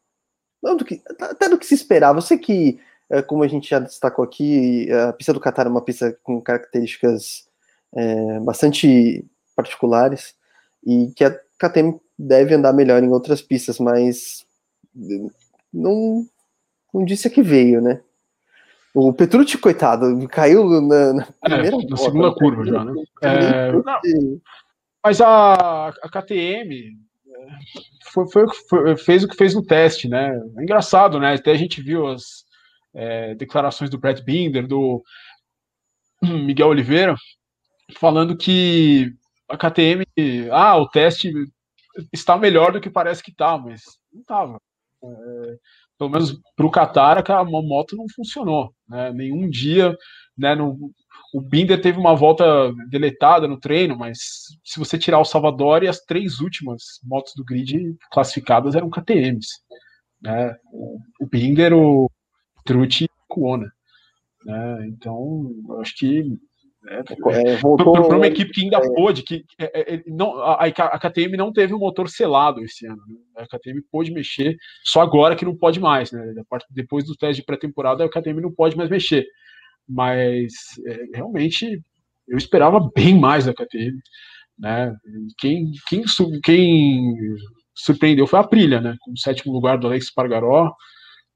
[0.62, 2.18] não, do que, até do que se esperava.
[2.18, 2.80] Eu sei que,
[3.10, 6.42] é, como a gente já destacou aqui, a pista do Qatar é uma pista com
[6.42, 7.48] características
[7.96, 9.26] é, bastante
[9.56, 10.36] particulares
[10.86, 14.46] e que a KTM deve andar melhor em outras pistas, mas
[15.74, 16.26] não,
[16.94, 18.02] não disse a que veio, né?
[18.94, 22.36] O Petrucci, coitado, caiu na, na é, primeira é, na segunda né?
[22.38, 22.94] curva já, né?
[23.24, 23.72] É,
[25.04, 26.96] mas a, a KTM
[27.28, 27.48] é,
[28.12, 30.40] foi, foi, foi, fez o que fez no teste, né?
[30.58, 31.34] É engraçado, né?
[31.34, 32.46] Até a gente viu as
[32.94, 35.04] é, declarações do Brett Binder, do
[36.22, 37.16] Miguel Oliveira,
[37.98, 39.12] falando que
[39.50, 40.06] a KTM,
[40.52, 41.34] ah, o teste
[42.12, 44.62] está melhor do que parece que está, mas não estava.
[45.04, 45.58] É,
[45.98, 48.74] pelo menos para o Qatar, a moto não funcionou.
[48.88, 49.12] Né?
[49.14, 49.96] Nenhum dia,
[50.38, 50.92] né, no,
[51.34, 54.20] o Binder teve uma volta deletada no treino, mas
[54.64, 59.48] se você tirar o Salvador e as três últimas motos do grid classificadas eram KTMs.
[60.22, 60.56] Né?
[60.72, 62.10] O, Binder, o
[62.64, 63.72] Trucci e o Kuona.
[64.46, 64.88] Né?
[64.90, 65.52] Então,
[65.82, 66.38] acho que
[66.88, 71.00] é, é, para uma equipe que ainda é, pôde, que é, é, não, a, a,
[71.00, 73.02] KTM não teve o um motor selado esse ano.
[73.08, 73.16] Né?
[73.38, 76.34] A KTM pôde mexer, só agora que não pode mais, né?
[76.70, 79.26] Depois do teste de pré-temporada, a KTM não pode mais mexer.
[79.88, 80.54] Mas
[80.86, 81.82] é, realmente
[82.28, 83.98] eu esperava bem mais da KTM.
[84.60, 84.94] Né?
[85.40, 86.04] Quem, quem,
[86.44, 87.16] quem
[87.74, 88.96] surpreendeu foi a Prilha, né?
[89.02, 90.74] Com o sétimo lugar do Alex Pargaró.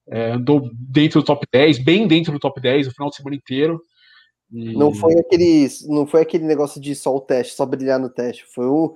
[0.10, 3.36] É, andou dentro do top 10, bem dentro do top 10 o final de semana
[3.36, 3.81] inteiro.
[4.51, 4.73] E...
[4.73, 8.45] Não foi aquele, não foi aquele negócio de só o teste, só brilhar no teste.
[8.45, 8.95] Foi o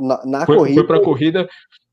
[0.00, 0.80] na, na foi, corrida.
[0.80, 1.48] Foi para corrida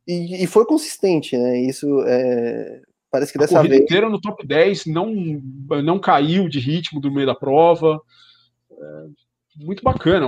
[0.08, 1.60] e, e, foi consistente, né?
[1.62, 5.12] Isso é, parece que dessa a vez inteira no top 10 não
[5.84, 8.00] não caiu de ritmo do meio da prova.
[8.72, 9.06] É,
[9.58, 10.28] muito bacana.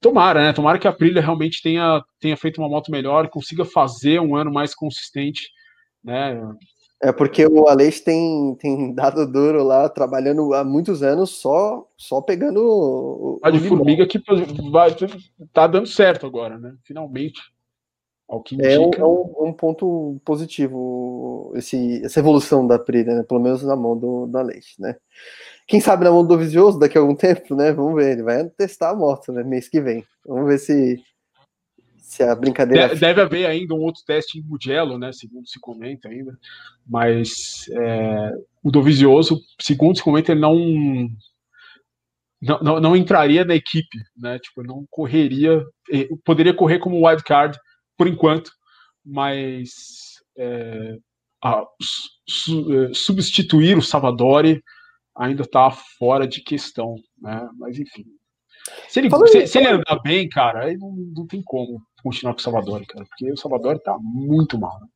[0.00, 0.52] Tomara, né?
[0.52, 4.52] Tomara que a Aprilia realmente tenha, tenha feito uma moto melhor, consiga fazer um ano
[4.52, 5.50] mais consistente,
[6.02, 6.40] né?
[7.04, 12.22] É porque o Aleix tem, tem dado duro lá, trabalhando há muitos anos, só, só
[12.22, 13.38] pegando.
[13.42, 14.18] A de formiga que
[14.70, 14.96] vai,
[15.52, 16.74] tá dando certo agora, né?
[16.82, 17.42] Finalmente.
[18.58, 23.22] É, um, é um, um, ponto positivo esse, essa evolução da Aprilia, né?
[23.22, 24.96] pelo menos na mão do, do Aleix, né?
[25.66, 27.70] Quem sabe na mão do Visioso daqui a algum tempo, né?
[27.70, 29.44] Vamos ver, ele vai testar a moto, né?
[29.44, 30.02] Mês que vem.
[30.26, 31.02] Vamos ver se
[32.14, 32.88] se a brincadeira.
[32.88, 35.12] Deve, deve haver ainda um outro teste em Mugello, né?
[35.12, 36.38] Segundo se comenta ainda.
[36.86, 38.30] Mas é,
[38.62, 40.56] o Dovizioso, segundo se comenta, ele não,
[42.40, 44.38] não, não, não, entraria na equipe, né?
[44.38, 45.64] Tipo, não correria.
[46.24, 47.58] Poderia correr como wildcard
[47.96, 48.52] por enquanto,
[49.04, 50.96] mas é,
[51.42, 51.64] a,
[52.28, 54.62] su, é, substituir o Salvadori
[55.16, 57.48] ainda está fora de questão, né?
[57.58, 58.04] Mas enfim.
[58.88, 62.40] Se ele, se, se ele andar bem, cara, aí não, não tem como continuar com
[62.40, 64.78] o Salvador, cara, porque o Salvador tá muito mal.
[64.80, 64.86] Né?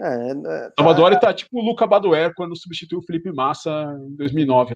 [0.00, 0.72] É, tá...
[0.78, 3.70] Salvador tá tipo o Luca Badoer quando substituiu o Felipe Massa
[4.08, 4.74] em 2009.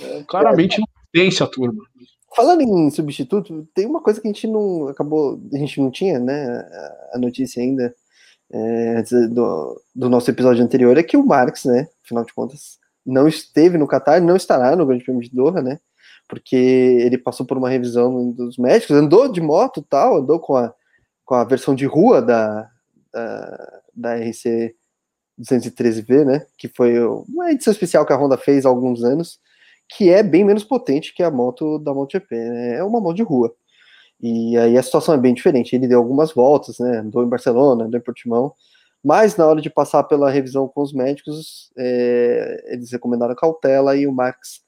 [0.00, 1.82] É, claramente é, não vence a turma.
[2.34, 6.18] Falando em substituto, tem uma coisa que a gente não acabou, a gente não tinha,
[6.18, 6.66] né,
[7.12, 7.94] a notícia ainda
[8.50, 13.28] é, do, do, nosso episódio anterior é que o Marx, né, afinal de contas, não
[13.28, 15.78] esteve no Qatar, não estará no Grande Prêmio de Doha, né,
[16.32, 20.72] porque ele passou por uma revisão dos médicos, andou de moto tal, andou com a,
[21.26, 22.70] com a versão de rua da,
[23.12, 24.74] da, da RC
[25.38, 29.38] 213V, né, que foi uma edição especial que a Honda fez há alguns anos,
[29.90, 33.22] que é bem menos potente que a moto da MotoGP, né, é uma moto de
[33.22, 33.54] rua.
[34.18, 35.76] E aí a situação é bem diferente.
[35.76, 36.98] Ele deu algumas voltas, né?
[36.98, 38.54] Andou em Barcelona, andou em Portimão,
[39.04, 44.06] mas na hora de passar pela revisão com os médicos, é, eles recomendaram cautela e
[44.06, 44.62] o Max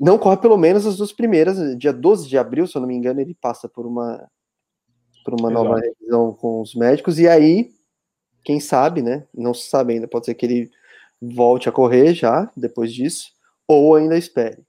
[0.00, 1.56] não corre pelo menos as duas primeiras.
[1.78, 4.28] Dia 12 de abril, se eu não me engano, ele passa por uma,
[5.24, 7.72] por uma nova revisão com os médicos, e aí,
[8.42, 9.26] quem sabe, né?
[9.32, 10.70] Não se sabe ainda, pode ser que ele
[11.20, 13.32] volte a correr já depois disso,
[13.66, 14.62] ou ainda espere.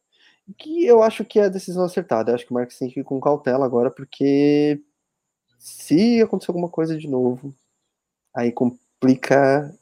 [0.58, 2.32] Que eu acho que é a decisão acertada.
[2.32, 4.80] Eu acho que o Marcos tem que ir com cautela agora, porque
[5.58, 7.54] se acontecer alguma coisa de novo,
[8.34, 9.74] aí complica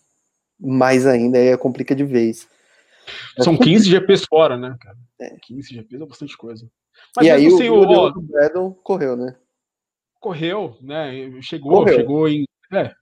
[0.57, 2.47] mais ainda, aí complica de vez.
[3.41, 4.97] São 15 GPs fora, né, cara?
[5.19, 5.35] É.
[5.41, 6.69] 15 GPs é bastante coisa.
[7.15, 9.35] Mas e aí o, o, o Braddon correu, né?
[10.19, 11.41] Correu, né?
[11.41, 11.95] Chegou, correu.
[11.95, 12.45] chegou em.
[12.71, 12.93] É,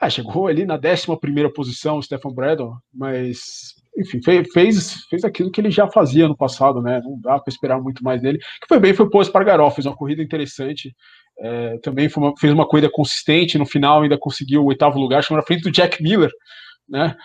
[0.00, 4.20] é, chegou ali na 11 posição, o Stefan Braddon, mas enfim,
[4.52, 7.00] fez, fez aquilo que ele já fazia no passado, né?
[7.02, 8.38] Não dá para esperar muito mais dele.
[8.38, 10.94] Que foi bem, foi pôs Espargaró, fez uma corrida interessante.
[11.38, 15.36] É, também uma, fez uma corrida consistente, no final ainda conseguiu o oitavo lugar, chegou
[15.36, 16.30] na frente do Jack Miller,
[16.88, 17.16] né?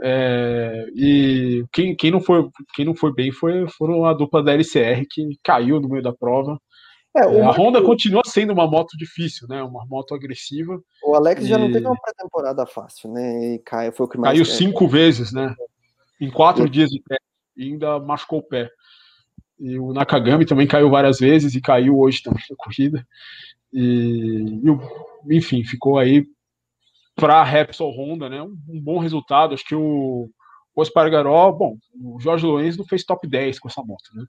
[0.00, 4.52] É, e quem, quem, não foi, quem não foi bem foi, foram a dupla da
[4.52, 6.58] LCR que caiu no meio da prova.
[7.16, 9.62] É, é a Honda continua sendo uma moto difícil, né?
[9.62, 10.80] Uma moto agressiva.
[11.02, 11.48] O Alex e...
[11.48, 13.54] já não teve uma pré-temporada fácil, né?
[13.54, 15.54] E caiu, foi o que mais caiu cinco vezes, né?
[16.20, 16.70] Em quatro e...
[16.70, 17.18] dias de pé
[17.56, 18.70] e ainda machucou o pé.
[19.58, 23.04] E o Nakagami também caiu várias vezes e caiu hoje também na corrida.
[23.72, 24.60] E,
[25.26, 26.24] e enfim, ficou aí
[27.18, 28.40] para a Repsol Honda, né?
[28.40, 29.54] Um, um, bom resultado.
[29.54, 30.30] Acho que o,
[30.74, 34.24] o Espargaró, bom, o Jorge Lourenço fez top 10 com essa moto, né?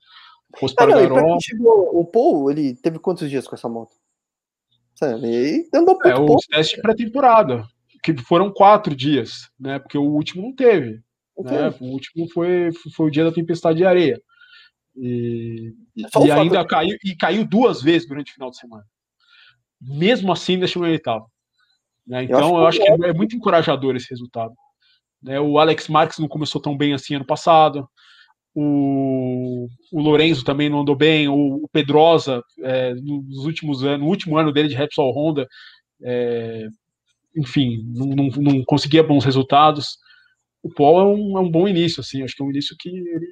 [0.61, 1.35] O Espargaró.
[1.35, 3.91] Ah, chegou, o Paul, ele teve quantos dias com essa moto?
[5.01, 6.41] Ele andou pouco, é, o pouco.
[6.49, 7.63] teste pré-temporada,
[8.03, 9.79] que foram quatro dias, né?
[9.79, 11.01] Porque o último não teve.
[11.37, 11.73] Né?
[11.79, 14.21] O último foi, foi o dia da tempestade de areia.
[14.95, 18.83] E, é e ainda caiu, e caiu duas vezes durante o final de semana.
[19.79, 21.31] Mesmo assim, chegou em oitavo.
[22.05, 22.23] Né?
[22.23, 24.53] Então, eu acho, eu acho que é, é muito encorajador esse resultado.
[25.21, 25.39] Né?
[25.39, 27.87] O Alex Marques não começou tão bem assim ano passado.
[28.55, 31.27] O, o Lorenzo também não andou bem.
[31.27, 35.47] O, o Pedrosa, é, nos últimos anos, no último ano dele de Repsol Honda,
[36.01, 36.67] é,
[37.35, 39.97] enfim, não, não, não, conseguia bons resultados.
[40.63, 42.23] O Paul é um, é um, bom início, assim.
[42.23, 43.27] Acho que é um início que ele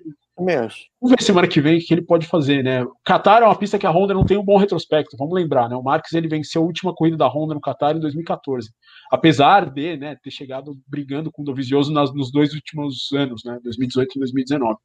[1.01, 2.85] Vamos ver semana que vem o que ele pode fazer, né?
[3.03, 5.75] Qatar é uma pista que a Honda não tem um bom retrospecto, vamos lembrar, né?
[5.75, 8.69] O Marques ele venceu a última corrida da Honda no Qatar em 2014.
[9.11, 13.59] Apesar de né, ter chegado brigando com o Dovizioso nas, nos dois últimos anos, né?
[13.63, 14.77] 2018 e 2019.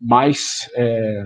[0.00, 1.24] Mas é,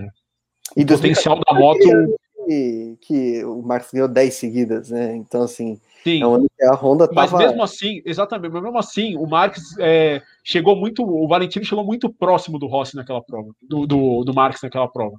[0.75, 2.17] e o potencial da moto.
[2.45, 5.15] Que, que o Marques ganhou 10 seguidas, né?
[5.15, 6.21] Então, assim, Sim.
[6.21, 7.21] É onde a Honda tava...
[7.21, 11.83] Mas mesmo assim, exatamente, mas mesmo assim, o Marques é, chegou muito, o Valentino chegou
[11.83, 15.17] muito próximo do Rossi naquela prova, do, do, do Marques naquela prova.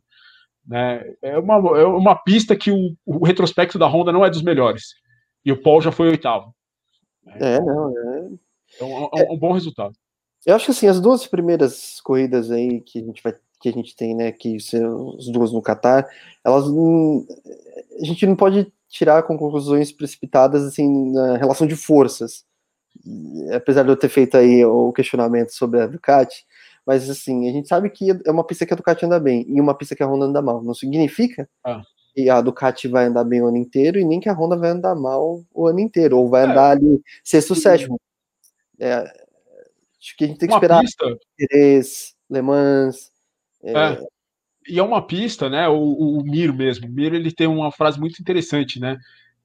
[0.67, 1.15] Né?
[1.23, 4.95] É, uma, é uma pista que o, o retrospecto da Honda não é dos melhores.
[5.45, 6.55] E o Paul já foi oitavo.
[7.41, 8.29] É, não, é...
[8.81, 9.95] É um, é um, bom resultado.
[10.45, 13.35] Eu acho que assim, as duas primeiras corridas aí que a gente vai
[13.65, 16.07] que a gente tem, né, que são as duas no Qatar,
[16.45, 22.45] elas a gente não pode tirar conclusões precipitadas assim na relação de forças.
[23.57, 26.45] Apesar de eu ter feito aí o questionamento sobre a Ducati,
[26.87, 29.59] mas assim, a gente sabe que é uma pista que a Ducati anda bem e
[29.59, 30.63] uma pista que a Honda anda mal.
[30.63, 31.83] Não significa ah.
[32.15, 34.71] que a Ducati vai andar bem o ano inteiro e nem que a Honda vai
[34.71, 36.51] andar mal o ano inteiro, ou vai é.
[36.51, 37.99] andar ali sexto, sétimo.
[38.79, 38.97] É,
[39.99, 41.19] acho que a gente tem que uma esperar pista.
[41.35, 43.14] Pires, Le Mans.
[43.65, 43.99] É, é
[44.69, 45.69] e é uma pista, né?
[45.69, 46.89] O, o Mir mesmo.
[46.89, 48.97] O Mir ele tem uma frase muito interessante, né?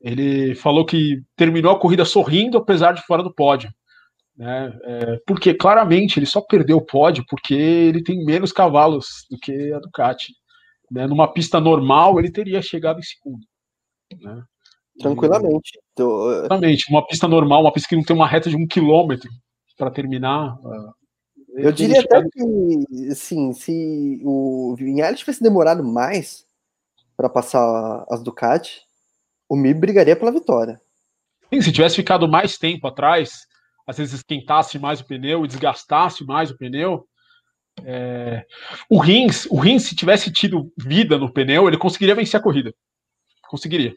[0.01, 3.69] Ele falou que terminou a corrida sorrindo, apesar de fora do pódio.
[4.38, 4.73] Né?
[4.84, 9.73] É, porque claramente ele só perdeu o pódio porque ele tem menos cavalos do que
[9.73, 10.34] a Ducati.
[10.89, 11.05] Né?
[11.05, 13.45] Numa pista normal, ele teria chegado em segundo.
[14.21, 14.41] Né?
[14.97, 15.77] Tranquilamente.
[15.93, 16.86] Tranquilamente.
[16.89, 19.29] Uma pista normal, uma pista que não tem uma reta de um quilômetro
[19.77, 20.58] para terminar.
[21.61, 26.45] Eu diria até que, assim, se o Vinhales tivesse demorado mais
[27.15, 28.81] para passar as Ducati,
[29.47, 30.79] o Mi brigaria pela vitória.
[31.51, 33.47] Sim, se tivesse ficado mais tempo atrás,
[33.85, 37.07] às vezes esquentasse mais o pneu e desgastasse mais o pneu,
[37.83, 38.45] é...
[38.89, 42.73] o Rins, o Rins, se tivesse tido vida no pneu, ele conseguiria vencer a corrida.
[43.49, 43.95] Conseguiria.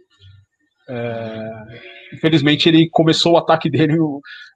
[0.89, 1.92] É...
[2.13, 3.97] Infelizmente, ele começou o ataque dele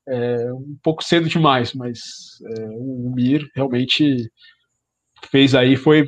[0.06, 2.00] é, um pouco cedo demais, mas
[2.44, 4.30] é, o Mir realmente
[5.30, 6.06] fez aí, foi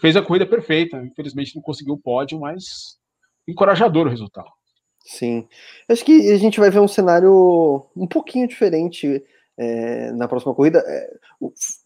[0.00, 0.98] fez a corrida perfeita.
[0.98, 2.98] Infelizmente não conseguiu o pódio, mas
[3.48, 4.48] encorajador o resultado.
[5.04, 5.48] Sim,
[5.88, 9.22] acho que a gente vai ver um cenário um pouquinho diferente
[9.58, 11.10] é, na próxima corrida, é,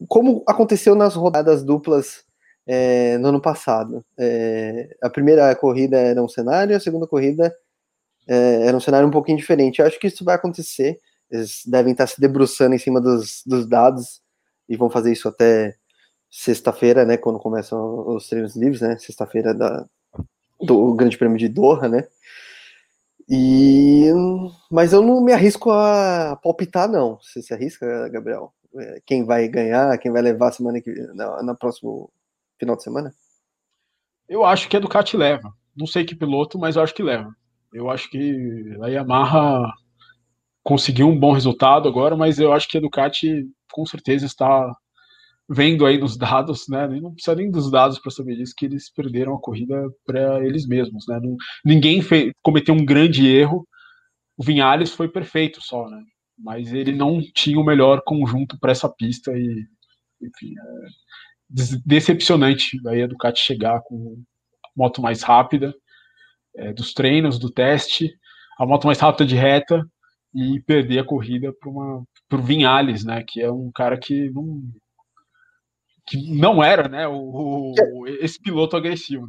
[0.07, 2.25] como aconteceu nas rodadas duplas
[2.67, 4.05] é, no ano passado.
[4.19, 7.55] É, a primeira corrida era um cenário, a segunda corrida
[8.27, 9.79] é, era um cenário um pouquinho diferente.
[9.79, 10.99] Eu acho que isso vai acontecer.
[11.31, 14.21] Eles devem estar se debruçando em cima dos, dos dados
[14.69, 15.75] e vão fazer isso até
[16.31, 17.17] sexta-feira, né?
[17.17, 18.97] Quando começam os treinos livres, né?
[18.99, 19.55] Sexta-feira
[20.61, 22.07] do Grande Prêmio de Doha, né?
[23.29, 24.11] E
[24.71, 27.19] mas eu não me arrisco a palpitar, não.
[27.21, 28.53] Você se arrisca, Gabriel?
[28.77, 32.11] É, quem vai ganhar, quem vai levar semana que na, na próximo
[32.59, 33.15] final de semana?
[34.29, 35.53] Eu acho que a Ducati leva.
[35.77, 37.35] Não sei que piloto, mas eu acho que leva.
[37.77, 39.71] Eu acho que a Yamaha
[40.65, 44.75] conseguiu um bom resultado agora, mas eu acho que a Ducati com certeza está
[45.47, 46.89] vendo aí nos dados, né?
[46.89, 49.75] Não precisa nem dos dados para saber disso, que eles perderam a corrida
[50.07, 51.21] para eles mesmos, né?
[51.23, 53.69] Não, ninguém fez, cometeu um grande erro.
[54.39, 56.03] O Vinhales foi perfeito só, né?
[56.39, 59.67] Mas ele não tinha o melhor conjunto para essa pista e,
[60.23, 60.89] enfim, é
[61.85, 64.23] decepcionante aí a Ducati chegar com
[64.75, 65.75] moto mais rápida
[66.57, 68.11] é, dos treinos, do teste,
[68.59, 69.87] a moto mais rápida de reta
[70.35, 71.53] e perder a corrida
[72.29, 73.25] para o Vinhales, né?
[73.27, 74.63] Que é um cara que não
[76.09, 79.27] que não era, né, o, o, esse piloto agressivo.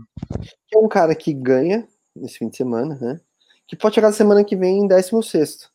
[0.71, 3.19] É um cara que ganha nesse fim de semana, né?
[3.67, 5.71] Que pode chegar na semana que vem em 16.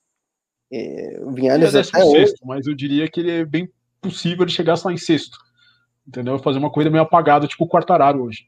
[0.72, 2.34] É, o Vinhales é 16, hoje...
[2.44, 3.68] mas eu diria que ele é bem
[4.00, 5.36] possível de chegar só em sexto.
[6.06, 6.38] Entendeu?
[6.38, 8.46] Fazer uma coisa meio apagada, tipo o Quartararo hoje.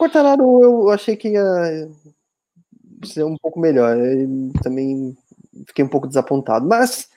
[0.00, 1.88] Quartararo eu achei que ia
[3.04, 3.96] ser um pouco melhor.
[3.98, 5.14] Eu também
[5.66, 7.08] fiquei um pouco desapontado, mas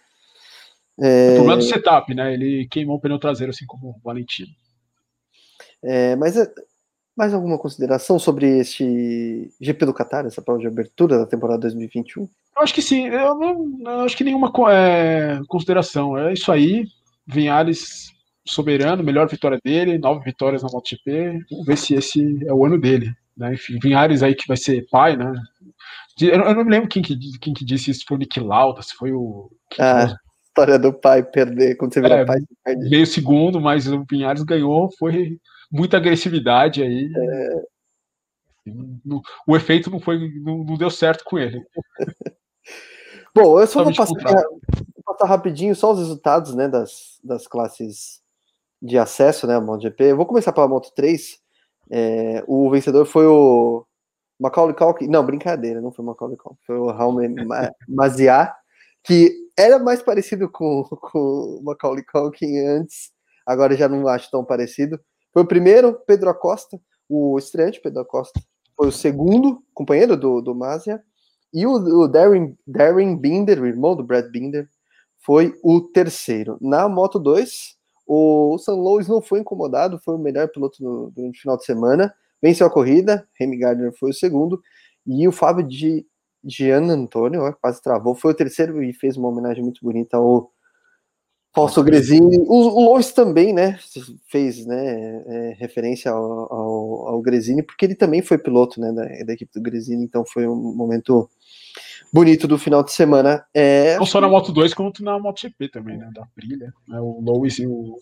[1.00, 1.32] é...
[1.32, 2.34] O problema do setup, né?
[2.34, 4.52] Ele queimou o pneu traseiro, assim como o Valentino.
[5.82, 6.50] É, mas é,
[7.16, 12.24] mais alguma consideração sobre este GP do Qatar, essa prova de abertura da temporada 2021?
[12.24, 13.08] Eu acho que sim.
[13.08, 16.18] Eu não eu acho que nenhuma é, consideração.
[16.18, 16.88] É isso aí.
[17.26, 18.12] Vinhares
[18.46, 21.46] soberano, melhor vitória dele, nove vitórias na MotoGP.
[21.50, 23.14] Vamos ver se esse é o ano dele.
[23.36, 23.54] Né?
[23.54, 25.32] Enfim, Vinhares aí que vai ser pai, né?
[26.20, 28.94] Eu não me lembro quem que, quem que disse isso, foi o Nick Lauda, se
[28.94, 29.50] foi o.
[29.80, 32.90] Ah, história do pai perder, quando você vira é, pai, você perde.
[32.90, 35.40] Meio segundo, mas o Pinhares ganhou, foi
[35.72, 37.12] muita agressividade aí.
[37.16, 37.64] É...
[39.46, 41.62] O efeito não foi, não, não, deu certo com ele.
[43.36, 48.23] Bom, eu só vou passar, vou passar, rapidinho só os resultados né, das, das classes
[48.84, 50.04] de acesso né, MotoGP.
[50.04, 51.40] Eu vou começar pela Moto 3.
[51.90, 53.86] É, o vencedor foi o
[54.38, 55.08] Macaulay Culkin.
[55.08, 56.60] Não, brincadeira, não foi o Macaulay Culkin.
[56.68, 57.16] Foi o Raul
[57.88, 58.54] Maziar,
[59.02, 63.12] que era mais parecido com, com o Macaulay Culkin antes,
[63.46, 65.00] agora já não acho tão parecido.
[65.32, 68.40] Foi o primeiro, Pedro Acosta, o estreante Pedro Acosta.
[68.76, 71.02] Foi o segundo companheiro do, do Mazia.
[71.54, 74.68] E o, o Darren, Darren Binder, o irmão do Brad Binder,
[75.20, 76.58] foi o terceiro.
[76.60, 77.73] Na Moto 2,
[78.06, 81.66] o San Louis não foi incomodado, foi o melhor piloto no, durante o final de
[81.66, 82.14] semana.
[82.42, 84.62] Venceu a corrida, Remy Gardner foi o segundo.
[85.06, 86.06] E o Fábio de
[86.44, 90.52] Gian Antônio, ó, quase travou, foi o terceiro e fez uma homenagem muito bonita ao
[91.54, 92.38] Fausto Gresini.
[92.40, 93.80] O, o Lois também, né,
[94.30, 99.04] fez né, é, referência ao, ao, ao, Gresini, porque ele também foi piloto né, da,
[99.26, 101.30] da, equipe do Gresini, então foi um momento
[102.14, 103.44] bonito do final de semana.
[103.56, 106.72] É, Não só na Moto 2, quanto na MotoGP também, né, da Brilha.
[106.88, 107.96] Né, o Lois e o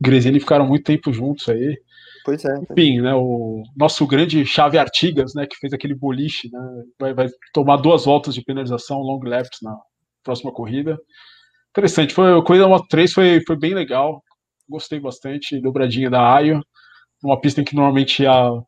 [0.00, 1.80] Gresini ficaram muito tempo juntos aí.
[2.24, 2.58] Pois é.
[2.70, 6.60] Enfim, né, o nosso grande Chave Artigas, né, que fez aquele boliche, né,
[6.98, 9.78] vai, vai tomar duas voltas de penalização, long laps na
[10.24, 10.98] próxima corrida.
[11.70, 14.22] Interessante, foi a corrida da Moto 3 foi, foi bem legal,
[14.68, 16.60] gostei bastante, dobradinha da Ayo,
[17.22, 18.64] uma pista em que normalmente a, a,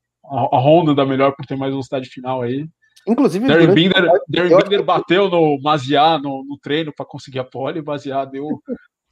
[0.53, 2.64] a Honda dá melhor por ter mais velocidade final aí.
[3.07, 7.81] Inclusive, Darren Binder, Darren Binder bateu no Maziá no, no treino para conseguir a pole,
[7.81, 8.62] o Maziá deu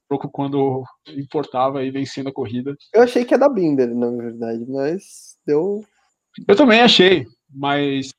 [0.08, 2.76] pouco quando importava e vencendo a corrida.
[2.92, 5.84] Eu achei que é da Binder, na verdade, mas deu.
[6.46, 8.10] Eu também achei, mas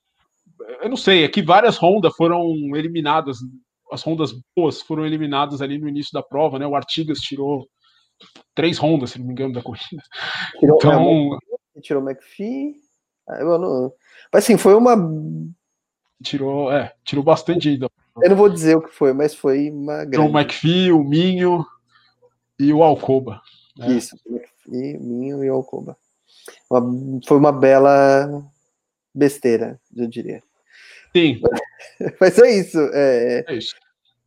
[0.81, 3.39] eu não sei, é que várias rondas foram eliminadas,
[3.91, 6.65] as rondas boas foram eliminadas ali no início da prova, né?
[6.65, 7.67] O Artigas tirou
[8.55, 10.01] três rondas, se não me engano, da corrida.
[10.59, 11.39] Tirou, então,
[11.75, 12.75] é, tirou o McPhee.
[13.27, 13.39] Ah.
[14.33, 14.95] Mas assim, foi uma.
[16.23, 17.89] Tirou, é, tirou bastante ainda.
[18.21, 20.29] Eu não vou dizer o que foi, mas foi uma grande.
[20.29, 21.65] O McPhee, o Minho,
[22.59, 23.41] e o Alcoba.
[23.77, 23.93] Né?
[23.93, 24.15] Isso,
[24.67, 25.97] e Minho e o Alcoba.
[26.69, 26.81] Uma,
[27.25, 28.43] foi uma bela
[29.13, 30.41] besteira, eu diria.
[31.15, 31.41] Sim.
[32.19, 32.79] Mas é isso.
[32.93, 33.75] É, é isso.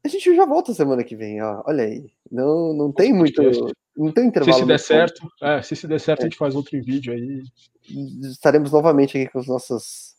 [0.05, 1.63] A gente já volta semana que vem, ó.
[1.67, 2.11] Olha aí.
[2.31, 3.43] Não, não tem muito.
[3.97, 4.55] Não tem intervalo.
[4.55, 6.23] Se se der certo, é, se se der certo, é.
[6.25, 7.43] a gente faz outro vídeo aí.
[8.31, 10.15] Estaremos novamente aqui com os nossos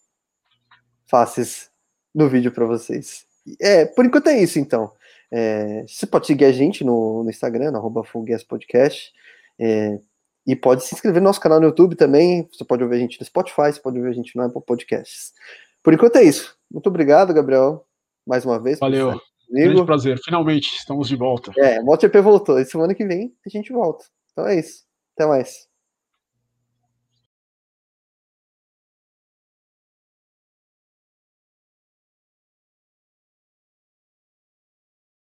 [1.05, 1.69] faces
[2.15, 3.25] no vídeo para vocês.
[3.61, 4.91] É, por enquanto é isso, então.
[5.29, 8.03] É, você pode seguir a gente no, no Instagram, no arroba
[8.47, 9.11] Podcast.
[9.59, 9.99] É,
[10.47, 12.47] E pode se inscrever no nosso canal no YouTube também.
[12.51, 15.33] Você pode ouvir a gente no Spotify, você pode ouvir a gente no Apple Podcasts.
[15.83, 16.57] Por enquanto é isso.
[16.71, 17.85] Muito obrigado, Gabriel,
[18.25, 18.79] mais uma vez.
[18.79, 19.19] Valeu.
[19.49, 20.17] Grande prazer.
[20.23, 21.51] Finalmente estamos de volta.
[21.57, 22.59] É, o MotoGP voltou.
[22.59, 24.05] E semana que vem a gente volta.
[24.31, 24.83] Então é isso.
[25.15, 25.67] Até mais.